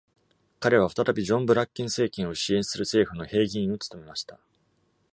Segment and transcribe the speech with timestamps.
[0.59, 4.39] 彼は再び、ジョン・ブラッケン政権を支援する政府の平議員を務めました。